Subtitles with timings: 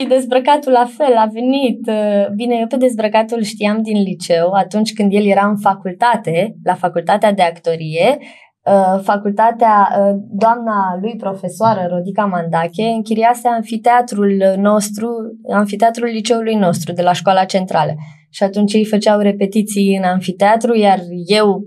[0.00, 1.86] Și dezbrăcatul la fel a venit.
[1.86, 6.74] uh, Bine, eu pe dezbrăcatul știam din liceu, atunci când el era în facultate, la
[6.74, 8.18] facultatea de actorie,
[8.64, 15.08] uh, facultatea, uh, doamna lui profesoară Rodica Mandache închiriase amfiteatrul nostru,
[15.52, 17.94] amfiteatrul liceului nostru de la școala centrală.
[18.30, 21.60] Și atunci ei făceau repetiții în amfiteatru, iar eu,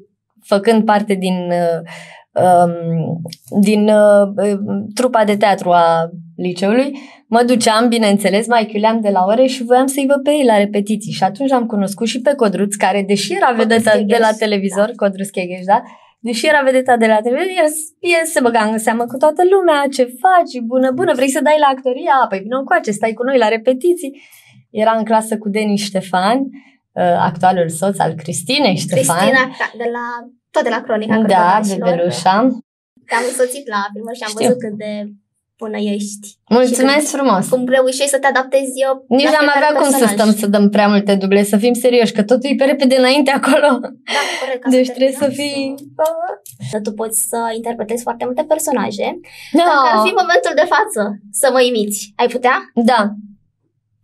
[0.44, 1.82] făcând parte din uh,
[2.44, 3.22] um,
[3.62, 4.60] din uh, uh,
[4.94, 6.98] trupa de teatru a liceului,
[7.28, 10.58] mă duceam, bineînțeles, mai chiuleam de la ore și voiam să-i văd pe ei la
[10.58, 11.12] repetiții.
[11.12, 14.32] Și atunci am cunoscut și pe Codruț, care, deși era Codruț vedeta de Chegheș, la
[14.38, 14.92] televizor, da.
[15.06, 15.82] Codruț Chegheș, da?
[16.20, 17.72] Deși era vedeta de la televizor, el,
[18.20, 21.56] el se băga în seamă cu toată lumea, ce faci, bună, bună, vrei să dai
[21.60, 22.26] la actoria?
[22.30, 24.22] Păi vină încoace, stai cu noi la repetiții.
[24.70, 29.18] Era în clasă cu Deni Ștefan, uh, actualul soț al Cristinei Ștefan.
[29.18, 30.06] Cristina, ca- de la,
[30.52, 31.90] tot de la Cronica Da, Crocodilașilor.
[31.90, 32.36] bebelușa.
[33.10, 34.46] Te-am însoțit la filmări și am Știu.
[34.46, 34.92] văzut cât de
[35.58, 36.28] bună ești.
[36.50, 37.48] Mulțumesc frumos!
[37.48, 40.20] Cum reușești să te adaptezi eu Nici la n-am fiecare avea cum să personaj.
[40.20, 43.32] stăm să dăm prea multe duble, să fim serioși, că totul e pe repede înainte
[43.32, 43.70] acolo.
[44.16, 45.76] Da, corect, ca Deci să trebuie să terminăm, fii...
[46.72, 49.08] să tu poți să interpretezi foarte multe personaje.
[49.52, 49.64] No.
[49.64, 52.56] Dacă ar fi momentul de față să mă imiți, ai putea?
[52.74, 53.02] Da.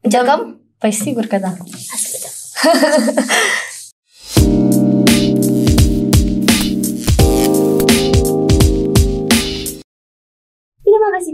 [0.01, 0.61] Încercăm?
[0.77, 1.47] Păi sigur că da.
[1.91, 2.31] Hai să vedem.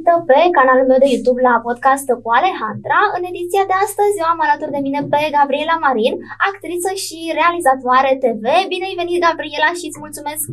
[0.09, 3.01] Bine m-am găsit pe canalul meu de YouTube la podcast cu Alejandra.
[3.17, 6.13] În ediția de astăzi eu am alături de mine pe Gabriela Marin,
[6.49, 8.45] actriță și realizatoare TV.
[8.73, 10.49] Bine ai venit, Gabriela, și îți mulțumesc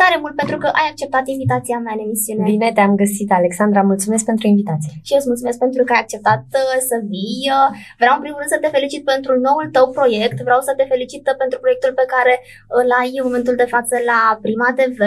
[0.00, 2.44] tare mult pentru că ai acceptat invitația mea în emisiune.
[2.54, 3.80] Bine te-am găsit, Alexandra.
[3.92, 4.94] Mulțumesc pentru invitație.
[5.06, 7.42] Și eu îți mulțumesc pentru că ai acceptat uh, să vii.
[7.56, 7.68] Uh,
[8.00, 10.38] Vreau în primul rând să te felicit pentru noul tău proiect.
[10.48, 12.34] Vreau să te felicit uh, pentru proiectul pe care
[12.80, 15.00] îl ai în momentul de față la Prima TV.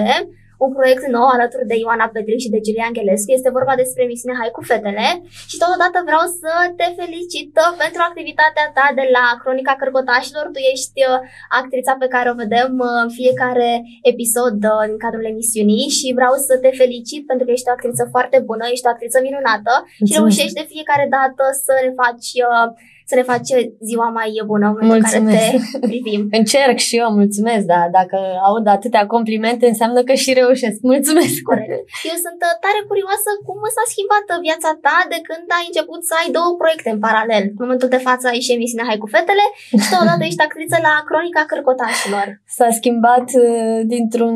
[0.66, 3.31] Un proiect nou alături de Ioana Petric și de Giulia Angelescu.
[3.31, 5.08] Este vorba despre emisiunea Hai cu fetele.
[5.52, 10.45] Și totodată vreau să te felicit uh, pentru activitatea ta de la Cronica Cărcotașilor.
[10.56, 11.20] Tu ești uh,
[11.59, 13.70] actrița pe care o vedem uh, în fiecare
[14.11, 18.04] episod uh, în cadrul emisiunii și vreau să te felicit pentru că ești o actriță
[18.14, 20.20] foarte bună, ești o actriță minunată și Mulțumesc.
[20.20, 22.67] reușești de fiecare dată să ne faci uh,
[23.11, 23.52] să ne faci
[23.89, 25.72] ziua mai bună în momentul în care Mulțumesc.
[25.72, 26.22] te privim.
[26.39, 28.17] Încerc și eu, mulțumesc, dar dacă
[28.48, 30.77] aud atâtea complimente, înseamnă că și reușesc.
[30.94, 31.36] Mulțumesc!
[31.52, 31.83] Corect.
[32.11, 36.02] Eu sunt uh, tare curioasă cum s-a schimbat uh, viața ta de când ai început
[36.10, 37.44] să ai două proiecte în paralel.
[37.55, 39.45] În momentul de față ai și emisiunea Hai cu fetele
[39.82, 42.28] și totodată ești actriță la Cronica Cărcotașilor.
[42.58, 44.36] S-a schimbat uh, dintr-un,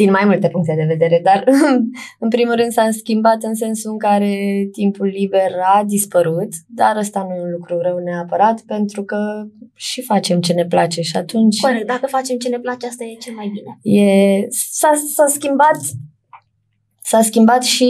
[0.00, 1.40] din mai multe puncte de vedere, dar
[2.24, 4.32] în primul rând s-a schimbat în sensul în care
[4.78, 10.02] timpul liber a dispărut, dar ăsta nu e un lucru rău neapărat, pentru că și
[10.02, 13.34] facem ce ne place și atunci Corect, dacă facem ce ne place, asta e cel
[13.34, 14.00] mai bine.
[14.02, 15.78] e, s-a, s-a schimbat
[17.02, 17.88] s-a schimbat și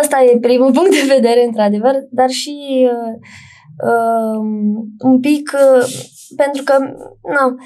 [0.00, 3.14] ăsta e primul punct de vedere, într-adevăr, dar și uh,
[3.88, 4.38] uh,
[4.98, 5.86] un pic uh,
[6.36, 6.78] pentru că,
[7.22, 7.56] nu,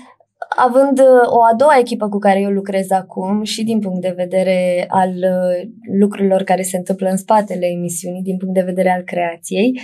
[0.57, 4.15] având uh, o a doua echipă cu care eu lucrez acum și din punct de
[4.17, 9.03] vedere al uh, lucrurilor care se întâmplă în spatele emisiunii, din punct de vedere al
[9.03, 9.81] creației,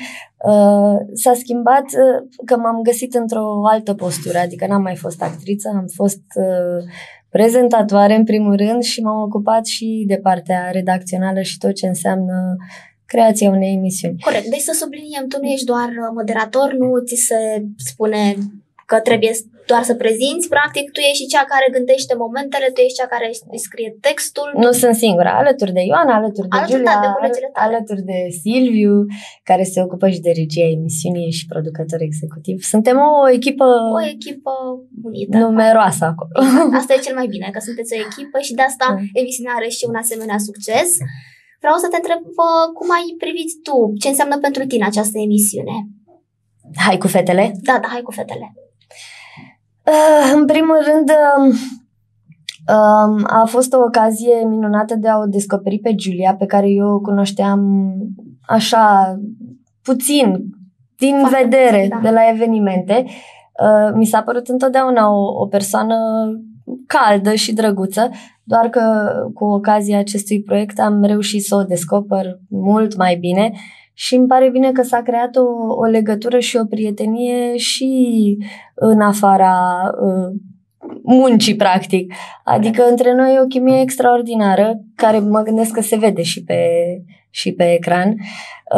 [0.47, 5.71] uh, s-a schimbat uh, că m-am găsit într-o altă postură, adică n-am mai fost actriță,
[5.75, 6.85] am fost uh,
[7.29, 12.57] prezentatoare în primul rând și m-am ocupat și de partea redacțională și tot ce înseamnă
[13.07, 14.21] creația unei emisiuni.
[14.21, 18.35] Corect, deci să subliniem, tu nu ești doar uh, moderator, nu ți se spune
[18.87, 19.33] că trebuie
[19.71, 23.27] doar să prezinți, practic tu ești și cea care gândește momentele, tu ești cea care
[23.55, 24.49] îi scrie textul.
[24.65, 27.67] Nu sunt singură, alături de Ioana, alături de Alături, Giulia, da, de colegele tale.
[27.69, 28.95] alături de Silviu,
[29.51, 32.57] care se ocupă și de regia emisiunii și producător executiv.
[32.75, 33.67] Suntem o echipă
[33.99, 34.53] O echipă
[35.09, 35.37] unită.
[35.45, 36.31] numeroasă acolo.
[36.47, 36.75] Exact.
[36.81, 39.21] Asta e cel mai bine, că sunteți o echipă și de asta Da.
[39.21, 40.89] emisiunea are și un asemenea succes.
[41.63, 45.77] Vreau să te întreb uh, cum ai privit tu, ce înseamnă pentru tine această emisiune.
[46.87, 47.45] Hai cu fetele.
[47.69, 48.47] Da, da, hai cu fetele.
[49.87, 51.47] Uh, în primul rând, um,
[52.77, 56.89] um, a fost o ocazie minunată de a o descoperi pe Giulia, pe care eu
[56.89, 57.61] o cunoșteam
[58.47, 59.15] așa
[59.83, 60.45] puțin,
[60.99, 62.09] din Foarte vedere, puțin, da.
[62.09, 63.05] de la evenimente.
[63.63, 65.97] Uh, mi s-a părut întotdeauna o, o persoană
[66.87, 68.11] caldă și drăguță,
[68.45, 73.53] doar că cu ocazia acestui proiect am reușit să o descoper mult mai bine
[73.95, 78.39] și îmi pare bine că s-a creat o, o legătură și o prietenie și
[78.75, 79.57] în afara
[80.01, 80.41] uh,
[81.03, 82.13] muncii, practic.
[82.45, 86.59] Adică între noi e o chimie extraordinară, care mă gândesc că se vede și pe,
[87.31, 88.15] și pe ecran.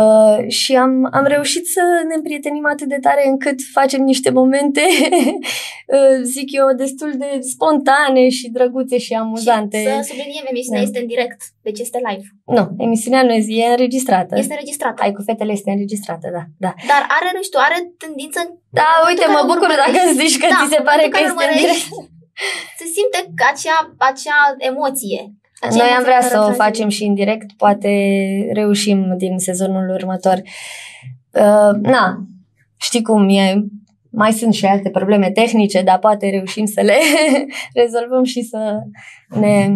[0.02, 4.84] Uh, și am, am reușit să ne împrietenim atât de tare încât facem niște momente,
[5.96, 9.78] uh, zic eu, destul de spontane și drăguțe și amuzante.
[9.78, 10.86] Și să subliniem, emisiunea da.
[10.86, 12.26] este în direct, deci este live.
[12.56, 14.32] Nu, emisiunea nu este, e înregistrată.
[14.38, 14.98] Este înregistrată.
[15.02, 16.42] Hai cu fetele este înregistrată, da.
[16.64, 16.72] da.
[16.92, 18.40] Dar are, nu știu, are tendință...
[18.80, 21.88] Da, uite, mă bucur dacă zici că da, ți se pare că este în direct.
[22.78, 23.18] Se simte
[23.50, 23.78] acea,
[24.10, 24.40] acea
[24.70, 25.20] emoție.
[25.60, 27.90] Acea Noi am vrea să o facem și în direct, poate
[28.52, 30.42] reușim din sezonul următor.
[31.32, 32.26] Uh, na,
[32.76, 33.64] știi cum e,
[34.10, 36.96] mai sunt și alte probleme tehnice, dar poate reușim să le
[37.82, 38.78] rezolvăm și să
[39.28, 39.68] ne...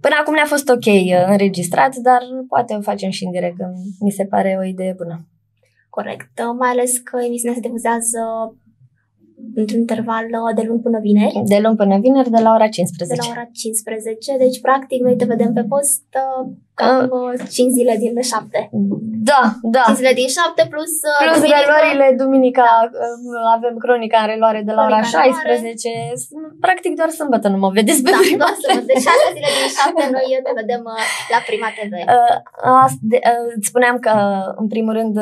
[0.00, 3.56] Până acum ne-a fost ok uh, înregistrat, dar poate o facem și în direct,
[4.00, 5.26] mi se pare o idee bună.
[5.90, 8.18] Corect, mai ales că emisiunea se difuzează
[9.54, 11.42] într-un interval uh, de luni până vineri.
[11.44, 13.14] De luni până vineri, de la ora 15.
[13.14, 17.70] De la ora 15, deci practic noi te vedem pe post uh, cam uh, 5
[17.78, 18.70] zile din 7.
[19.30, 19.42] Da,
[19.76, 19.82] da.
[19.86, 21.58] 5 zile din 7 plus uh, Plus duminica.
[21.60, 22.98] reluările, duminica da.
[23.04, 25.90] Uh, avem cronica în reluare de la ora 16.
[26.66, 28.86] Practic doar sâmbătă nu mă vedeți pe da, prima doar sâmbătă.
[28.90, 31.92] Deci 6 zile din 7 noi te vedem uh, la Prima TV.
[32.16, 34.14] Uh, de, uh, îți spuneam că
[34.62, 35.16] în primul rând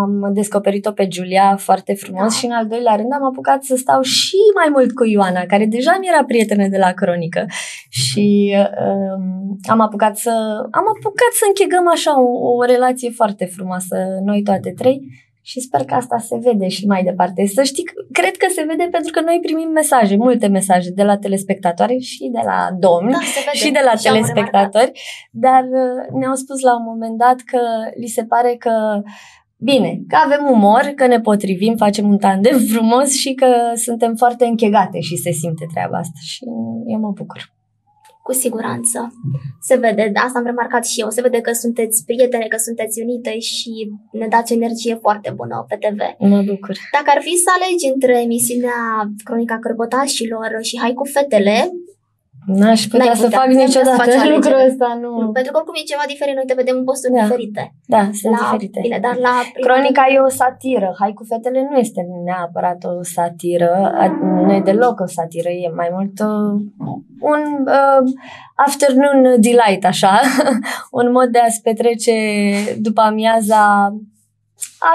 [0.00, 2.38] am descoperit-o pe Giulia foarte frumos da.
[2.38, 5.64] și în al doilea rând am apucat să stau și mai mult cu Ioana, care
[5.76, 7.42] deja mi era prietenă de la cronică
[7.88, 9.18] și uh,
[9.74, 10.32] am apucat să
[10.70, 15.00] am apucat să închegăm așa o, o relație foarte frumoasă, noi toate trei,
[15.50, 17.46] și sper că asta se vede și mai departe.
[17.46, 21.16] Să știi, cred că se vede pentru că noi primim mesaje, multe mesaje de la
[21.18, 24.92] telespectatori și de la domni da, și de la și telespectatori,
[25.30, 27.60] dar uh, ne-au spus la un moment dat că
[28.00, 29.02] li se pare că
[29.58, 34.44] Bine, că avem umor, că ne potrivim, facem un tandem frumos și că suntem foarte
[34.44, 36.44] închegate și se simte treaba asta și
[36.86, 37.55] eu mă bucur
[38.26, 38.98] cu siguranță.
[39.68, 43.38] Se vede, asta am remarcat și eu, se vede că sunteți prietene, că sunteți unite
[43.38, 43.72] și
[44.20, 46.00] ne dați o energie foarte bună pe TV.
[46.32, 46.74] Mă bucur.
[46.96, 48.80] Dacă ar fi să alegi între emisiunea
[49.28, 51.58] Cronica Cărbotașilor și Hai cu fetele,
[52.46, 55.20] N-aș putea să fac niciodată să lucrul ăsta, nu.
[55.20, 55.32] nu.
[55.32, 57.22] Pentru că oricum e ceva diferit, noi te vedem în posturi da.
[57.22, 57.74] diferite.
[57.86, 58.78] Da, sunt la, diferite.
[58.82, 59.34] Bine, dar la
[59.66, 65.00] Cronica e o satiră, Hai cu fetele nu este neapărat o satiră, nu e deloc
[65.00, 66.52] o satiră, e mai mult uh,
[67.20, 68.02] un uh,
[68.54, 70.20] afternoon delight, așa,
[71.00, 72.14] un mod de a-ți petrece
[72.78, 73.94] după amiaza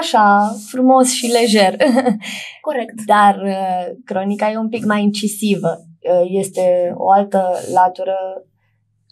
[0.00, 1.76] așa, frumos și lejer.
[2.68, 3.00] Corect.
[3.06, 5.91] Dar uh, cronica e un pic mai incisivă Uh,
[6.24, 8.44] este o altă latură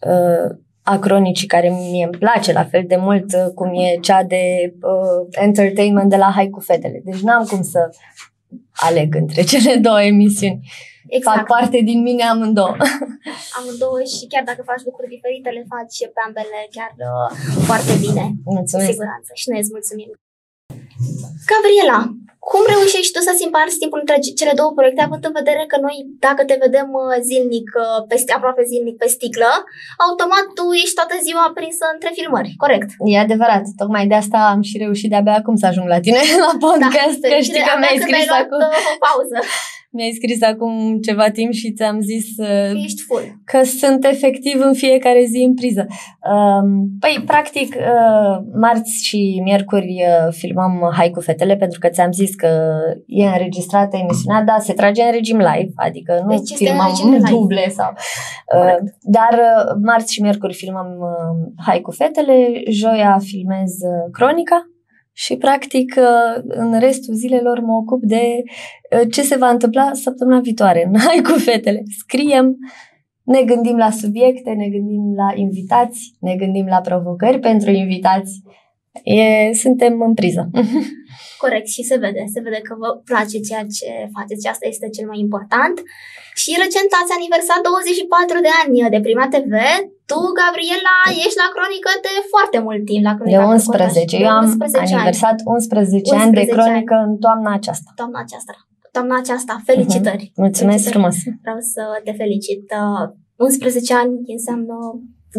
[0.07, 4.23] uh, a cronicii care mie îmi place la fel de mult uh, cum e cea
[4.23, 7.01] de uh, entertainment de la Hai cu fetele.
[7.05, 7.91] Deci n-am cum să
[8.73, 10.61] aleg între cele două emisiuni.
[11.07, 11.37] Exact.
[11.37, 12.77] Fac parte din mine amândouă.
[13.59, 17.31] Amândouă și chiar dacă faci lucruri diferite, le faci pe ambele chiar uh,
[17.69, 18.25] foarte bine.
[18.45, 18.89] Mulțumesc.
[18.89, 19.31] Cu siguranță.
[19.41, 20.11] Și noi îți mulțumim.
[21.51, 22.01] Gabriela,
[22.51, 25.97] cum reușești tu să-ți împarți timpul între cele două proiecte, având în vedere că noi,
[26.27, 29.53] dacă te vedem uh, zilnic, uh, pe, aproape zilnic pe sticlă,
[30.07, 32.89] automat tu ești toată ziua prinsă între filmări, corect?
[33.13, 36.53] E adevărat, tocmai de asta am și reușit de-abia acum să ajung la tine la
[36.67, 38.63] podcast, da, că știi că mi-ai scris acum.
[38.69, 39.39] Uh, o pauză.
[39.93, 43.41] Mi-ai scris acum ceva timp și ți-am zis uh, ești full.
[43.45, 45.87] că sunt efectiv în fiecare zi în priză.
[45.89, 46.63] Uh,
[47.01, 52.35] păi, practic, uh, marți și miercuri uh, filmăm Hai cu fetele pentru că ți-am zis
[52.35, 52.71] că
[53.07, 57.69] e înregistrată emisiunea, da, se trage în regim live, adică nu deci filmăm în duble
[57.69, 57.93] sau...
[58.57, 64.70] Uh, dar uh, marți și miercuri filmăm uh, Hai cu fetele, joia filmez uh, Cronica
[65.25, 70.41] și practic uh, în restul zilelor mă ocup de uh, ce se va întâmpla săptămâna
[70.41, 70.91] viitoare.
[71.07, 72.57] Hai cu fetele, scriem,
[73.23, 78.43] ne gândim la subiecte, ne gândim la invitați, ne gândim la provocări pentru invitați.
[79.03, 80.43] E, suntem în priză.
[81.43, 85.07] Corect, și se vede, se vede că vă place ceea ce faceți asta este cel
[85.11, 85.77] mai important.
[86.41, 89.55] Și recent ați aniversat 24 de ani de Prima TV.
[90.11, 93.03] Tu, Gabriela, ești la cronică de foarte mult timp.
[93.11, 94.17] La cronică de 11.
[94.27, 97.05] Eu am 11 aniversat 11, 11 ani de cronică ani.
[97.07, 97.91] în toamna aceasta.
[98.01, 98.55] Toamna aceasta.
[98.97, 99.53] Toamna aceasta.
[99.71, 100.25] Felicitări.
[100.27, 100.41] Uh-huh.
[100.45, 100.95] Mulțumesc Felicitări.
[100.95, 101.17] frumos.
[101.45, 102.65] Vreau să te felicit.
[103.37, 104.77] 11 ani înseamnă...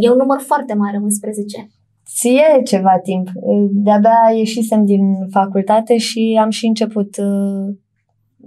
[0.04, 1.70] E un număr foarte mare, 11
[2.14, 3.30] ție ceva timp.
[3.72, 7.76] De-abia ieșisem din facultate și am și început uh,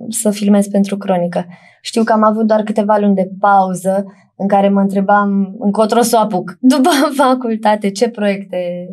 [0.09, 1.47] să filmez pentru cronică.
[1.83, 4.05] Știu că am avut doar câteva luni de pauză
[4.37, 6.57] în care mă întrebam încotro să o apuc?
[6.75, 8.89] După facultate, ce proiecte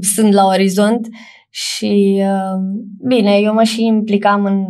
[0.00, 1.08] sunt la orizont?
[1.52, 2.60] Și uh,
[3.06, 4.66] bine, eu mă și implicam în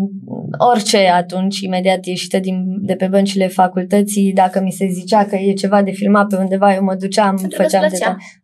[0.72, 5.52] orice atunci, imediat ieșită din, de pe băncile facultății, dacă mi se zicea că e
[5.52, 7.96] ceva de filmat pe undeva, eu mă duceam, Pentru făceam de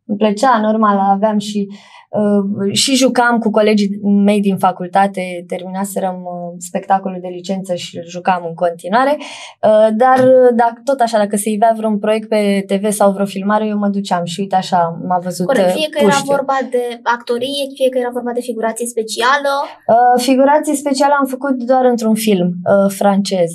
[0.06, 1.68] Îmi plăcea, normal, aveam și
[2.10, 8.04] uh, și jucam cu colegii mei din facultate, terminaserăm uh, spectacolul de licență și îl
[8.08, 10.18] jucam în continuare, uh, dar
[10.54, 13.88] dacă, tot așa, dacă se ivea vreun proiect pe TV sau vreo filmare, eu mă
[13.88, 16.34] duceam și uite așa m-a văzut Corect, fie că era puștiu.
[16.34, 19.52] vorba de actorie, fie că era vorba de figurație specială.
[19.86, 23.50] Uh, figurație specială am făcut doar într-un film uh, francez.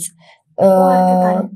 [0.55, 1.49] Foarte tare.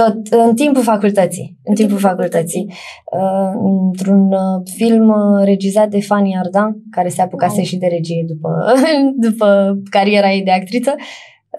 [0.00, 1.58] Tot în timpul facultății.
[1.64, 2.72] În timpul facultății.
[3.04, 3.52] Uh,
[3.86, 7.64] într-un uh, film uh, regizat de Fanny Ardant, care se apucase Wow.
[7.64, 8.72] și de regie după,
[9.28, 10.94] după cariera ei de actriță.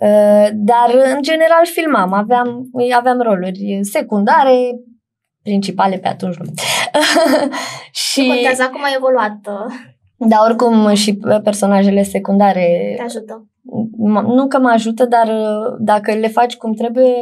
[0.01, 2.13] Uh, dar, în general, filmam.
[2.13, 4.55] Aveam, aveam roluri secundare,
[5.43, 6.45] principale pe atunci nu.
[7.91, 8.21] Și...
[8.21, 9.73] Nu contează, acum a evoluat, uh,
[10.27, 13.47] Dar oricum și personajele secundare te ajută.
[14.17, 17.13] m- nu că mă ajută, dar uh, dacă le faci cum trebuie,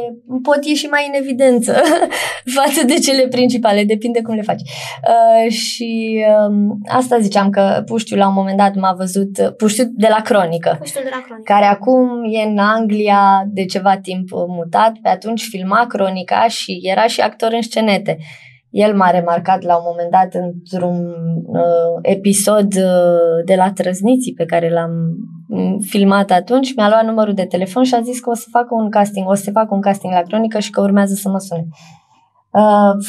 [0.42, 1.72] pot ieși mai în evidență
[2.58, 4.60] față de cele principale, depinde cum le faci.
[4.60, 9.84] Uh, și um, asta ziceam că Puștiu la un moment dat m-a văzut, uh, Puștiu
[9.94, 11.52] de la Cronică, Puștul de la cronică.
[11.52, 16.78] care acum e în Anglia de ceva timp uh, mutat, pe atunci filma Cronica și
[16.82, 18.16] era și actor în scenete.
[18.70, 21.06] El m-a remarcat la un moment dat într-un
[21.46, 24.90] uh, episod uh, de la Trăzniții pe care l-am
[25.48, 28.68] mm, filmat atunci, mi-a luat numărul de telefon și a zis că o să facă
[28.70, 31.66] un casting, o să facă un casting la cronică și că urmează să mă sune.
[32.50, 33.04] Uh,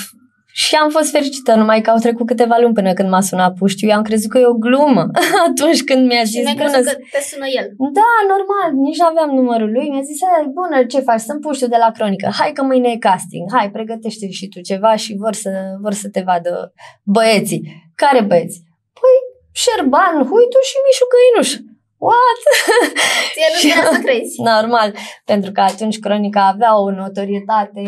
[0.52, 3.88] și am fost fericită, numai că au trecut câteva luni până când m-a sunat Puștiu.
[3.90, 5.06] Eu am crezut că e o glumă
[5.48, 7.68] atunci când mi-a Și zis, mi-ai bună, crezut că te sună el.
[8.00, 9.90] da, normal, nici nu aveam numărul lui.
[9.90, 11.20] Mi-a zis, "Hai, bună, ce faci?
[11.20, 12.28] Sunt puștiu de la cronică.
[12.40, 13.46] Hai că mâine e casting.
[13.56, 15.52] Hai, pregătește și tu ceva și vor să,
[15.84, 17.62] vor să te vadă băieții.
[17.96, 18.58] Care băieți?
[19.00, 19.18] Păi,
[19.62, 21.52] Șerban, Huitu și Mișu Căinuș.
[22.08, 22.40] What?
[23.34, 24.42] Ție nu Și- vrea să crezi.
[24.42, 24.90] Normal,
[25.26, 27.84] pentru că atunci cronica avea o notorietate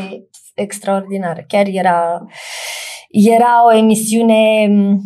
[0.61, 1.43] extraordinară.
[1.47, 2.25] Chiar era,
[3.09, 4.99] era o emisiune m,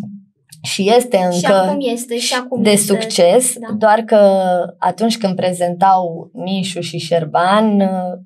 [0.62, 2.94] și este Și încă acum este, și acum de este.
[2.94, 3.68] succes, da.
[3.78, 4.42] doar că
[4.78, 8.20] atunci când prezentau Mișu și Șerban, uh,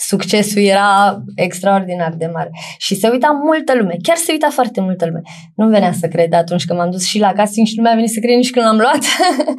[0.00, 2.50] succesul era extraordinar de mare.
[2.78, 5.20] Și se uita multă lume, chiar se uita foarte multă lume.
[5.54, 8.10] Nu venea să cred atunci când m-am dus și la casting și nu mi-a venit
[8.10, 9.04] să cred nici când l-am luat.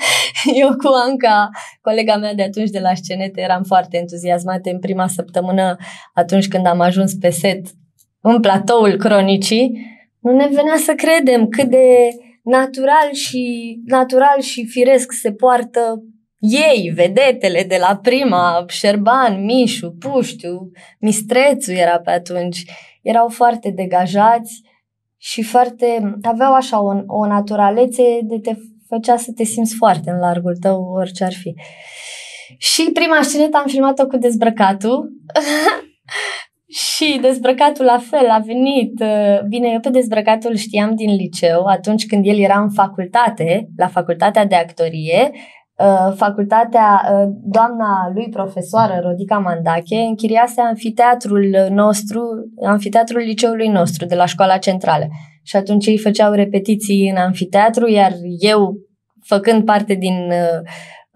[0.61, 1.49] Eu cu Anca,
[1.81, 5.75] colega mea de atunci de la scenete, eram foarte entuziasmate în prima săptămână
[6.13, 7.67] atunci când am ajuns pe set
[8.21, 9.89] în platoul cronicii.
[10.19, 12.07] Nu ne venea să credem cât de
[12.43, 16.03] natural și natural și firesc se poartă
[16.41, 22.63] ei, vedetele de la prima, Șerban, Mișu, Puștiu, Mistrețu era pe atunci.
[23.01, 24.61] Erau foarte degajați
[25.17, 28.53] și foarte, aveau așa o, o naturalețe de te
[28.87, 31.53] făcea să te simți foarte în largul tău, orice ar fi.
[32.57, 35.09] Și prima scenetă am filmat-o cu dezbrăcatul.
[36.95, 38.99] și dezbrăcatul la fel a venit.
[38.99, 43.87] uh, Bine, eu pe dezbrăcatul știam din liceu, atunci când el era în facultate, la
[43.87, 45.39] facultatea de actorie, uh,
[46.15, 52.21] facultatea, uh, doamna lui profesoară Rodica Mandache închiriase anfiteatrul nostru,
[52.65, 55.07] anfiteatrul liceului nostru de la școala centrală.
[55.43, 58.73] Și atunci ei făceau repetiții în anfiteatru, iar eu,
[59.23, 60.59] făcând parte din, uh,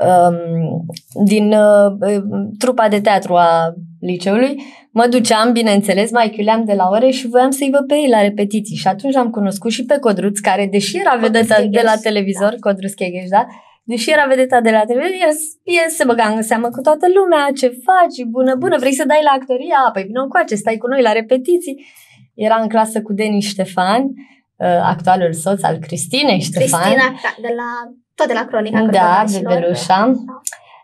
[0.07, 0.85] um,
[1.25, 2.21] din uh,
[2.57, 4.55] trupa de teatru a liceului,
[4.91, 8.21] mă duceam, bineînțeles, mai chiuleam de la ore și voiam să-i văd pe ei la
[8.21, 8.75] repetiții.
[8.75, 11.95] Și atunci am cunoscut și pe Codruț, care, deși era Codruț vedeta de Chegheș, la
[12.01, 12.69] televizor, da.
[12.69, 13.45] Codruț Chegheș, da?
[13.91, 15.35] Deși era vedeta de la televizor, el,
[15.83, 19.19] el se băga în seamă cu toată lumea, ce faci, bună, bună, vrei să dai
[19.23, 19.89] la actoria?
[19.93, 21.85] Păi vină încoace, stai cu noi la repetiții.
[22.33, 26.81] Era în clasă cu Deni Ștefan, uh, actualul soț al Cristinei Ștefan.
[26.81, 27.69] Cristina, ca- de la,
[28.15, 29.53] tot de la cronica Da, Crocodilașilor.
[29.53, 30.11] bebelușa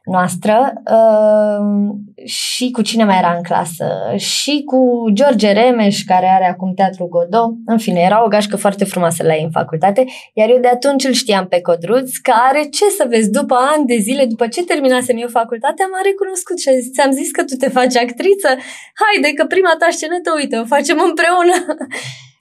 [0.04, 6.48] noastră uh, și cu cine mai era în clasă și cu George Remeș care are
[6.48, 10.50] acum Teatru Godot în fine, era o gașcă foarte frumoasă la ei în facultate iar
[10.50, 14.26] eu de atunci îl știam pe Codruț care, ce să vezi, după ani de zile
[14.26, 17.70] după ce terminasem eu facultatea m-a recunoscut și a zis, ți-am zis că tu te
[17.70, 18.50] faci actriță
[19.02, 21.56] haide că prima ta scenetă, uite, o facem împreună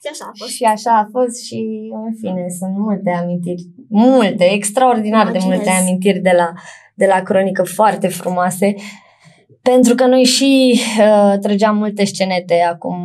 [0.03, 0.51] Și așa a fost.
[0.57, 1.59] și așa a fost și,
[2.05, 5.55] în fine, sunt multe amintiri, multe, extraordinar de Imaginez.
[5.55, 6.47] multe amintiri de la,
[6.93, 8.75] de la cronică, foarte frumoase,
[9.61, 12.99] pentru că noi și uh, trăgeam multe scenete acum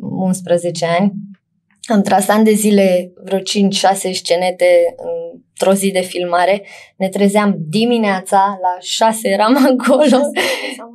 [0.00, 1.12] 11 ani.
[1.82, 3.42] Am tras ani de zile vreo 5-6
[4.12, 4.94] scenete
[5.50, 6.62] într-o zi de filmare.
[6.96, 10.20] Ne trezeam dimineața, la 6 eram acolo,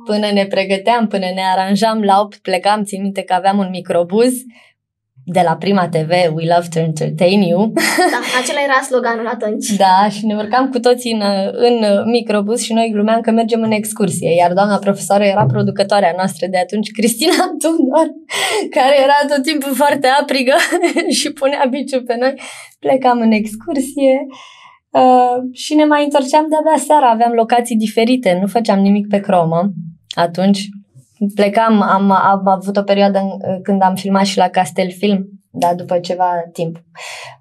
[0.04, 4.32] până ne pregăteam, până ne aranjam, la 8 plecam, țin minte că aveam un microbuz
[5.24, 7.72] de la Prima TV, We Love to Entertain You.
[7.74, 9.70] Da, acela era sloganul atunci.
[9.84, 13.70] Da, și ne urcam cu toții în, în microbus și noi glumeam că mergem în
[13.70, 18.06] excursie, iar doamna profesoară era producătoarea noastră de atunci, Cristina Tudor,
[18.70, 20.54] care era tot timpul foarte aprigă
[21.18, 22.34] și punea biciul pe noi.
[22.78, 24.26] Plecam în excursie
[24.90, 29.72] uh, și ne mai întorceam de-abia seara, aveam locații diferite, nu făceam nimic pe cromă
[30.14, 30.68] atunci,
[31.34, 35.74] plecam, am, am avut o perioadă în, când am filmat și la Castel Film, da,
[35.74, 36.76] după ceva timp.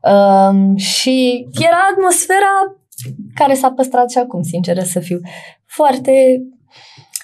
[0.01, 2.81] Um, și era atmosfera
[3.35, 5.19] care s-a păstrat și acum, sinceră să fiu.
[5.65, 6.41] Foarte...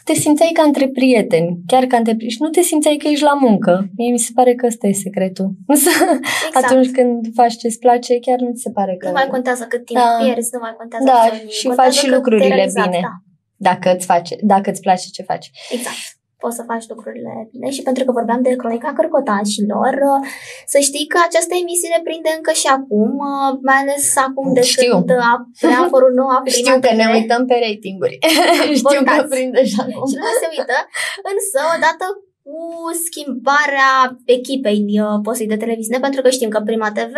[0.03, 2.31] Te simțeai ca între prieteni, chiar ca între prieteni.
[2.31, 3.89] Și nu te simțeai că ești la muncă.
[3.97, 5.49] Mie mi se pare că ăsta e secretul.
[5.67, 6.65] Exact.
[6.65, 9.07] Atunci când faci ce-ți place, chiar nu ți se pare că...
[9.07, 10.23] Nu mai contează cât timp da.
[10.23, 12.99] pierzi, nu mai contează Da, și faci și lucrurile bine.
[13.01, 13.11] Da.
[13.55, 15.51] Dacă îți, face, dacă îți place ce faci.
[15.71, 20.19] Exact poți să faci lucrurile bine și pentru că vorbeam de cronica cărcotașilor, uh,
[20.73, 24.91] să știi că această emisiune prinde încă și acum, uh, mai ales acum de Știu.
[24.91, 25.33] când a,
[25.75, 28.17] a apărut noua Știu că ne uităm pe ratinguri.
[28.81, 30.03] Știu că prinde și acum.
[30.11, 30.77] Și nu se uită,
[31.31, 32.05] însă odată
[32.47, 32.59] cu
[33.05, 33.91] schimbarea
[34.37, 37.15] echipei uh, postului de televiziune, pentru că știm că Prima TV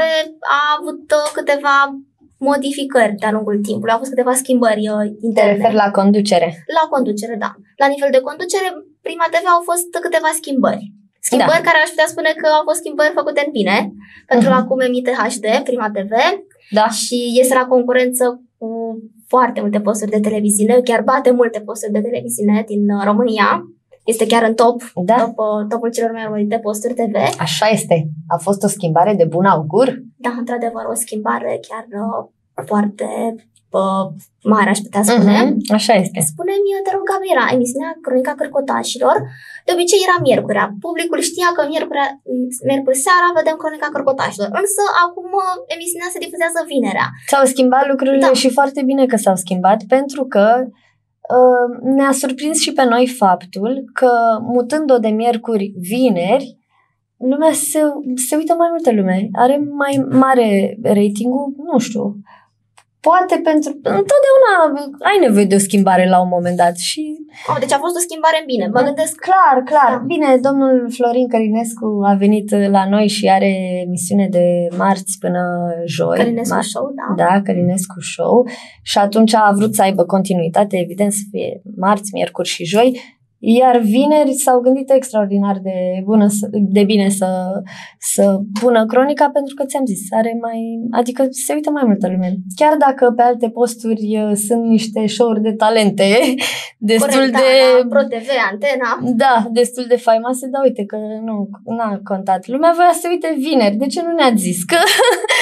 [0.57, 1.01] a avut
[1.37, 1.75] câteva
[2.49, 3.93] modificări de-a lungul timpului.
[3.93, 5.51] Au fost câteva schimbări uh, interne.
[5.51, 6.47] Te refer la conducere.
[6.79, 7.51] La conducere, da.
[7.81, 8.69] La nivel de conducere,
[9.09, 10.83] Prima TV au fost câteva schimbări.
[11.27, 11.67] Schimbări da.
[11.67, 13.77] care aș putea spune că au fost schimbări făcute în bine,
[14.31, 14.61] pentru uh-huh.
[14.61, 16.13] acum emite HD, Prima TV,
[16.79, 16.85] da.
[17.01, 18.23] și este la concurență
[18.57, 18.69] cu
[19.33, 23.49] foarte multe posturi de televiziune, chiar bate multe posturi de televiziune din uh, România.
[24.11, 24.77] Este chiar în top,
[25.09, 25.17] da.
[25.23, 27.15] top uh, topul celor mai urmărite posturi TV.
[27.47, 27.95] Așa este.
[28.35, 29.87] A fost o schimbare de bun augur?
[30.25, 32.21] Da, într-adevăr, o schimbare chiar uh,
[32.69, 33.07] foarte
[33.81, 34.05] uh,
[34.53, 35.39] mare, aș putea spune.
[35.45, 36.19] Uh-huh, așa este.
[36.31, 39.15] Spune-mi, te rog, Gabriela, emisiunea Cronica Cărcotașilor,
[39.65, 40.65] de obicei era miercurea.
[40.85, 42.07] Publicul știa că miercurea,
[42.69, 44.49] miercuri seara vedem Cronica Cărcotașilor.
[44.61, 47.07] Însă acum uh, emisiunea se difuzează vinerea.
[47.31, 48.39] S-au schimbat lucrurile da.
[48.41, 50.45] și foarte bine că s-au schimbat, pentru că
[51.37, 54.11] uh, ne-a surprins și pe noi faptul că
[54.55, 56.47] mutând-o de miercuri vineri,
[57.17, 57.79] lumea se,
[58.27, 59.29] se uită mai multă lume.
[59.33, 62.03] Are mai mare ratingul, nu știu,
[63.07, 63.71] Poate pentru...
[63.99, 64.53] Întotdeauna
[65.09, 67.01] ai nevoie de o schimbare la un moment dat și...
[67.49, 69.15] Oh, deci a fost o schimbare în bine, mă gândesc.
[69.27, 69.91] Clar, clar.
[69.97, 70.03] Da.
[70.13, 73.51] Bine, domnul Florin Călinescu a venit la noi și are
[73.85, 74.45] emisiune de
[74.77, 75.41] marți până
[75.85, 76.17] joi.
[76.17, 77.23] Călinescu Mar- Show, da.
[77.23, 78.47] Da, Călinescu Show.
[78.81, 83.77] Și atunci a vrut să aibă continuitate, evident, să fie marți, miercuri și joi iar
[83.77, 87.27] vineri s-au gândit extraordinar de, bună, de bine să,
[87.99, 90.59] să pună cronica pentru că ți-am zis, are mai,
[90.91, 92.29] adică se uită mai multă lume.
[92.55, 96.09] Chiar dacă pe alte posturi uh, sunt niște show-uri de talente,
[96.91, 97.49] destul Corect, de...
[97.81, 98.91] Da, Pro TV, Antena.
[99.23, 100.97] Da, destul de faimoase, dar uite că
[101.27, 101.35] nu
[101.77, 102.41] n-a contat.
[102.53, 103.75] Lumea voia să uite vineri.
[103.83, 104.59] De ce nu ne a zis?
[104.71, 104.79] Că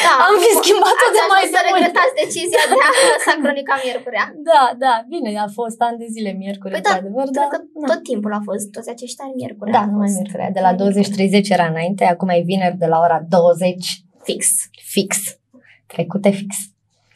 [0.07, 4.25] da, am fi schimbat-o de mai să regretați decizia de a lăsa cronica miercurea.
[4.49, 7.47] Da, da, bine, a fost ani de zile miercuri, păi da, adevăr, dar...
[7.53, 9.71] Că tot timpul a fost, toți acești ani miercuri.
[9.71, 10.53] Da, numai miercuri.
[10.53, 14.03] De la 20-30 era înainte, acum e vineri de la ora 20.
[14.23, 14.47] Fix.
[14.83, 15.17] Fix.
[15.87, 16.55] Trecute fix.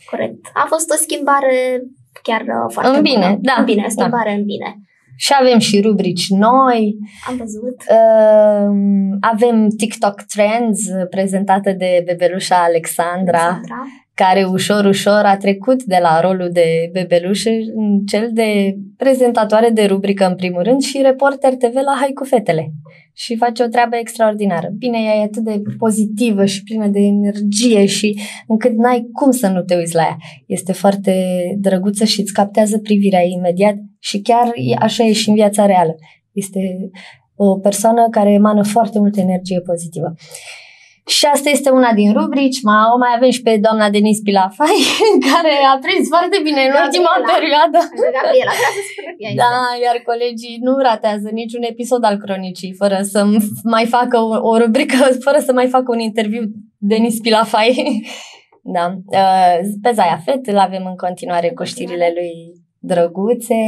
[0.10, 0.50] Corect.
[0.54, 1.82] A fost o schimbare
[2.22, 3.38] chiar uh, foarte în bine, bună.
[3.42, 3.56] da.
[3.58, 4.36] În bine, schimbare da.
[4.36, 4.76] în bine.
[5.16, 6.98] Și avem și rubrici noi.
[7.28, 7.78] Am văzut.
[7.90, 10.80] Uh, avem TikTok Trends
[11.10, 13.40] prezentată de bebelușa Alexandra.
[13.40, 17.46] Alexandra care ușor, ușor a trecut de la rolul de bebeluș
[17.76, 22.24] în cel de prezentatoare de rubrică în primul rând și reporter TV la Hai cu
[22.24, 22.72] fetele.
[23.14, 24.70] Și face o treabă extraordinară.
[24.78, 29.48] Bine, ea e atât de pozitivă și plină de energie și încât n-ai cum să
[29.48, 30.18] nu te uiți la ea.
[30.46, 31.14] Este foarte
[31.58, 35.96] drăguță și îți captează privirea imediat și chiar așa e și în viața reală.
[36.32, 36.90] Este
[37.36, 40.14] o persoană care emană foarte multă energie pozitivă.
[41.18, 42.62] Și asta este una din rubrici.
[42.62, 44.78] Ma, o mai avem și pe doamna Denis Pilafai,
[45.32, 47.34] care a prins foarte bine în ultima Gabriela.
[47.38, 47.80] perioadă.
[48.20, 48.54] Gabriela,
[49.42, 49.54] da,
[49.86, 53.20] iar colegii nu ratează niciun episod al cronicii fără să
[53.64, 54.98] mai facă o, o rubrică,
[55.28, 56.44] fără să mai facă un interviu
[56.78, 57.70] Denis Pilafai.
[58.76, 58.86] da.
[59.20, 62.32] Uh, pe Zaia Fet îl avem în continuare cu știrile lui
[62.80, 63.60] drăguțe.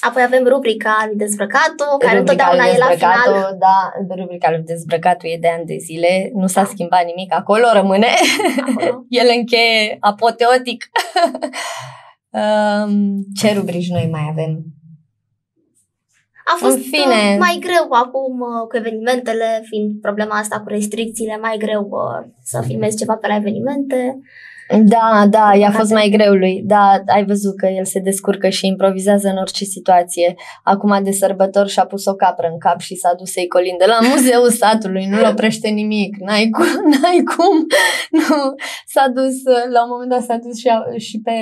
[0.00, 3.56] Apoi avem rubrica lui Dezbrăcatul, care rubrica întotdeauna e la final.
[3.58, 6.68] Da, rubrica lui Dezbrăcatul e de ani de zile, nu s-a da.
[6.68, 8.06] schimbat nimic, acolo rămâne.
[8.60, 9.04] Acolo.
[9.22, 10.90] El încheie apoteotic.
[12.40, 14.64] um, ce rubrici noi mai avem?
[16.52, 17.32] A fost în fine.
[17.32, 22.28] Uh, mai greu acum uh, cu evenimentele, fiind problema asta cu restricțiile, mai greu uh,
[22.42, 24.18] să filmezi ceva pe la evenimente.
[24.68, 26.62] Da, da, i-a fost mai greu lui.
[26.64, 30.34] Da, ai văzut că el se descurcă și improvizează în orice situație.
[30.62, 33.98] Acum de sărbători și-a pus o capră în cap și s-a dus să-i colinde la
[34.10, 35.06] muzeul satului.
[35.06, 36.16] Nu-l oprește nimic.
[36.16, 37.66] N-ai cum, n-ai cum.
[38.10, 38.54] Nu.
[38.86, 39.34] S-a dus,
[39.72, 41.32] la un moment dat s-a dus și, a, și pe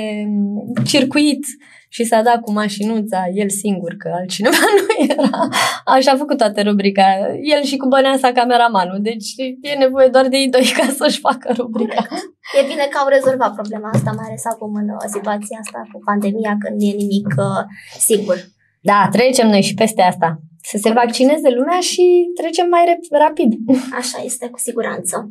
[0.84, 1.44] circuit
[1.88, 5.48] și s-a dat cu mașinuța, el singur, că altcineva nu era.
[5.84, 7.04] Așa a făcut toată rubrica.
[7.42, 8.98] El și cu băneasa cameramanul.
[9.02, 9.28] Deci
[9.60, 12.06] e nevoie doar de ei doi ca să-și facă rubrica.
[12.54, 15.98] E bine că au rezolvat problema asta, mai ales acum în uh, situația asta cu
[16.04, 17.62] pandemia, când nu e nimic uh,
[17.98, 18.36] sigur.
[18.80, 20.40] Da, trecem noi și peste asta.
[20.62, 23.52] Să se vaccineze lumea și trecem mai rapid.
[24.00, 25.30] Așa este, cu siguranță.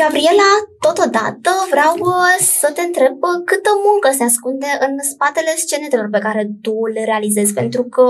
[0.00, 0.50] Gabriela,
[0.86, 6.18] totodată vreau uh, să te întreb uh, câtă muncă se ascunde în spatele scenetelor pe
[6.18, 8.04] care tu le realizezi, pentru că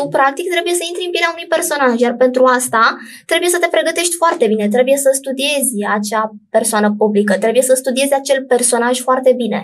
[0.00, 2.82] tu practic trebuie să intri în pielea unui personaj, iar pentru asta
[3.30, 6.24] trebuie să te pregătești foarte bine, trebuie să studiezi acea
[6.56, 9.60] persoană publică, trebuie să studiezi acel personaj foarte bine.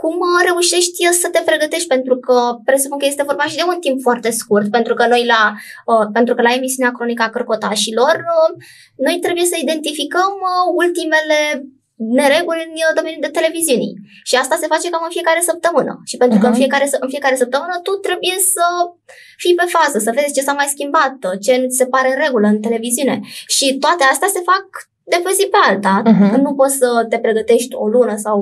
[0.00, 3.78] Cum uh, reușești să te pregătești, pentru că presupun că este vorba și de un
[3.80, 5.42] timp foarte scurt, pentru că noi la,
[5.90, 8.50] uh, pentru că la emisiunea Cronica Cărcotașilor, uh,
[9.06, 11.38] noi trebuie să identificăm uh, ultimele
[12.18, 13.94] nereguli în uh, domeniul de televiziunii.
[14.28, 15.92] Și asta se face cam în fiecare săptămână.
[16.10, 16.42] Și pentru uh-huh.
[16.42, 16.62] că în mhm.
[16.62, 18.66] fiecare, în fiecare săptămână tu trebuie să
[19.42, 21.12] fii pe fază, să vezi ce s-a mai schimbat,
[21.44, 23.16] ce ți se pare în regulă în televiziune.
[23.56, 24.66] Și toate astea se fac
[25.12, 25.94] de pe zi pe alta.
[26.10, 26.32] Uh-huh.
[26.44, 28.36] Nu poți să te pregătești o lună sau...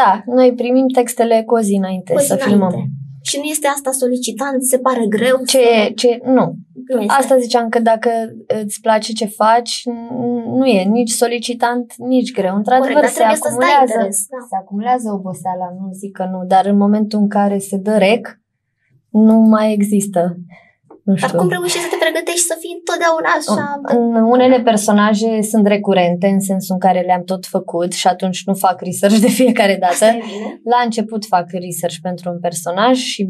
[0.00, 2.50] Da, noi primim textele cu o zi înainte cu zi să înainte.
[2.50, 2.74] filmăm.
[3.28, 4.62] Și nu este asta solicitant?
[4.62, 5.36] Se pare greu?
[5.46, 5.92] Ce, să...
[5.94, 6.54] ce, nu.
[6.88, 8.10] Nu asta ziceam că dacă
[8.64, 9.82] îți place ce faci,
[10.46, 12.56] nu e nici solicitant, nici greu.
[12.56, 14.46] Într-adevăr, Corect, se acumulează, interes, da.
[14.48, 18.40] se acumulează oboseala, nu zic că nu, dar în momentul în care se dă rec,
[19.08, 20.36] nu mai există
[21.02, 21.28] nu știu.
[21.28, 23.80] Dar cum reușești să te pregătești să fii întotdeauna așa?
[23.96, 28.54] În unele personaje sunt recurente, în sensul în care le-am tot făcut și atunci nu
[28.54, 30.06] fac research de fiecare dată.
[30.72, 33.28] La început fac research pentru un personaj și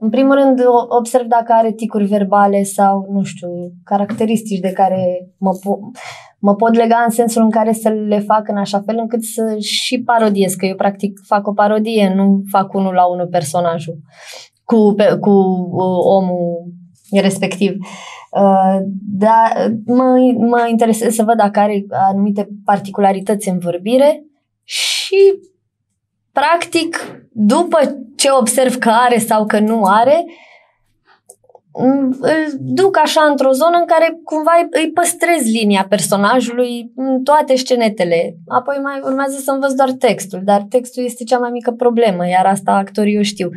[0.00, 3.48] în primul rând observ dacă are ticuri verbale sau, nu știu,
[3.84, 6.00] caracteristici de care mă, po-
[6.38, 9.56] mă pot lega în sensul în care să le fac în așa fel încât să
[9.58, 13.98] și parodiez, că eu practic fac o parodie, nu fac unul la unul personajul
[14.66, 16.72] cu, pe, cu uh, omul
[17.10, 17.72] respectiv.
[18.30, 18.78] Uh,
[19.18, 24.24] dar mă, mă interesează să văd dacă are anumite particularități în vorbire
[24.64, 25.40] și
[26.32, 27.78] practic după
[28.16, 30.24] ce observ că are sau că nu are,
[32.20, 38.36] îl duc așa într-o zonă în care cumva îi păstrez linia personajului în toate scenetele.
[38.46, 42.46] Apoi mai urmează să învăț doar textul, dar textul este cea mai mică problemă, iar
[42.46, 43.50] asta actorii o știu.